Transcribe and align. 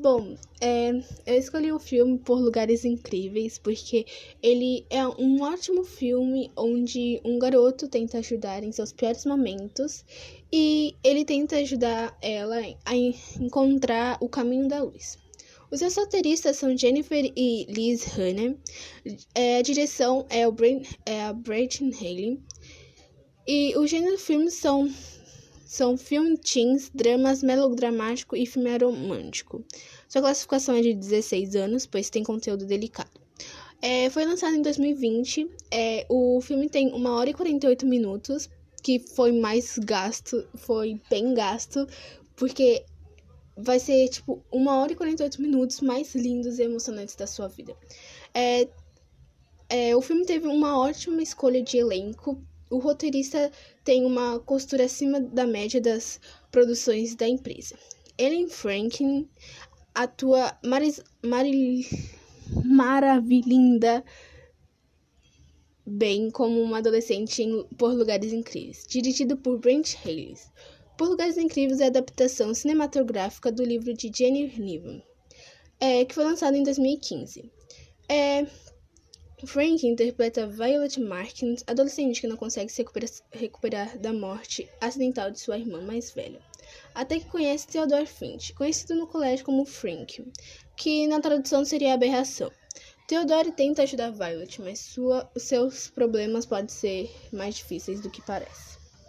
Bom, 0.00 0.34
é, 0.62 0.92
eu 1.26 1.34
escolhi 1.34 1.70
o 1.70 1.78
filme 1.78 2.16
Por 2.16 2.40
Lugares 2.40 2.86
Incríveis 2.86 3.58
porque 3.58 4.06
ele 4.42 4.86
é 4.88 5.06
um 5.06 5.42
ótimo 5.42 5.84
filme 5.84 6.50
onde 6.56 7.20
um 7.22 7.38
garoto 7.38 7.86
tenta 7.86 8.16
ajudar 8.16 8.64
em 8.64 8.72
seus 8.72 8.94
piores 8.94 9.26
momentos 9.26 10.02
e 10.50 10.96
ele 11.04 11.22
tenta 11.22 11.56
ajudar 11.56 12.16
ela 12.22 12.56
a 12.86 12.96
encontrar 12.96 14.16
o 14.22 14.28
caminho 14.30 14.68
da 14.68 14.82
luz. 14.82 15.18
Os 15.70 15.80
seus 15.80 15.94
roteiristas 15.94 16.56
são 16.56 16.74
Jennifer 16.74 17.30
e 17.36 17.66
Liz 17.68 18.06
Hanner, 18.16 18.56
é, 19.34 19.58
a 19.58 19.62
direção 19.62 20.24
é, 20.30 20.48
o 20.48 20.52
Brain, 20.52 20.80
é 21.04 21.24
a 21.24 21.34
Brayton 21.34 21.90
Haley 21.90 22.40
e 23.46 23.76
o 23.76 23.86
gênero 23.86 24.12
do 24.12 24.18
filme 24.18 24.50
são 24.50 24.90
são 25.70 25.96
filme 25.96 26.36
teens, 26.36 26.90
dramas 26.92 27.44
melodramático 27.44 28.34
e 28.34 28.44
filme 28.44 28.76
romântico. 28.76 29.64
Sua 30.08 30.20
classificação 30.20 30.74
é 30.74 30.80
de 30.80 30.94
16 30.94 31.54
anos, 31.54 31.86
pois 31.86 32.10
tem 32.10 32.24
conteúdo 32.24 32.66
delicado. 32.66 33.20
É, 33.80 34.10
foi 34.10 34.24
lançado 34.24 34.56
em 34.56 34.62
2020. 34.62 35.48
É, 35.70 36.04
o 36.08 36.40
filme 36.40 36.68
tem 36.68 36.92
1 36.92 37.06
hora 37.06 37.30
e 37.30 37.34
48 37.34 37.86
minutos, 37.86 38.50
que 38.82 38.98
foi 38.98 39.30
mais 39.30 39.78
gasto, 39.78 40.44
foi 40.56 41.00
bem 41.08 41.34
gasto, 41.34 41.86
porque 42.34 42.84
vai 43.56 43.78
ser 43.78 44.08
tipo 44.08 44.42
1 44.52 44.66
hora 44.66 44.90
e 44.90 44.96
48 44.96 45.40
minutos 45.40 45.80
mais 45.82 46.12
lindos 46.16 46.58
e 46.58 46.64
emocionantes 46.64 47.14
da 47.14 47.28
sua 47.28 47.46
vida. 47.46 47.76
É, 48.34 48.66
é, 49.68 49.94
o 49.94 50.02
filme 50.02 50.26
teve 50.26 50.48
uma 50.48 50.76
ótima 50.76 51.22
escolha 51.22 51.62
de 51.62 51.78
elenco, 51.78 52.42
o 52.70 52.78
roteirista 52.78 53.50
tem 53.84 54.04
uma 54.06 54.38
costura 54.38 54.84
acima 54.84 55.20
da 55.20 55.46
média 55.46 55.80
das 55.80 56.20
produções 56.50 57.14
da 57.16 57.28
empresa. 57.28 57.76
Ellen 58.16 58.48
Franklin 58.48 59.28
atua 59.94 60.56
Maris, 60.64 61.02
Mari, 61.22 61.86
maravilhinda 62.64 64.04
bem 65.84 66.30
como 66.30 66.60
uma 66.60 66.78
adolescente 66.78 67.42
em 67.42 67.64
Por 67.76 67.92
Lugares 67.92 68.32
Incríveis, 68.32 68.86
dirigido 68.86 69.36
por 69.36 69.58
Brent 69.58 69.96
Hayes. 70.04 70.52
Por 70.96 71.08
Lugares 71.08 71.36
Incríveis 71.36 71.80
é 71.80 71.84
a 71.84 71.88
adaptação 71.88 72.54
cinematográfica 72.54 73.50
do 73.50 73.64
livro 73.64 73.92
de 73.94 74.12
Jenny 74.14 74.46
Niven, 74.56 75.02
é, 75.80 76.04
que 76.04 76.14
foi 76.14 76.24
lançado 76.24 76.54
em 76.54 76.62
2015. 76.62 77.50
É, 78.08 78.46
Frank 79.46 79.86
interpreta 79.86 80.46
Violet 80.46 81.00
Markins, 81.00 81.64
adolescente 81.66 82.20
que 82.20 82.26
não 82.26 82.36
consegue 82.36 82.70
se 82.70 82.82
recuperar, 82.82 83.10
recuperar 83.32 83.98
da 83.98 84.12
morte 84.12 84.68
acidental 84.80 85.30
de 85.30 85.40
sua 85.40 85.58
irmã 85.58 85.80
mais 85.80 86.10
velha. 86.10 86.40
Até 86.94 87.18
que 87.18 87.26
conhece 87.26 87.66
Theodore 87.66 88.06
Finch, 88.06 88.52
conhecido 88.52 88.94
no 88.94 89.06
colégio 89.06 89.44
como 89.44 89.64
Frank, 89.64 90.24
que 90.76 91.06
na 91.06 91.20
tradução 91.20 91.64
seria 91.64 91.94
aberração. 91.94 92.50
Theodore 93.06 93.52
tenta 93.52 93.82
ajudar 93.82 94.10
Violet, 94.10 94.60
mas 94.60 94.78
sua, 94.78 95.30
seus 95.36 95.88
problemas 95.88 96.46
podem 96.46 96.68
ser 96.68 97.10
mais 97.32 97.56
difíceis 97.56 98.00
do 98.00 98.10
que 98.10 98.22
parece. 98.22 98.79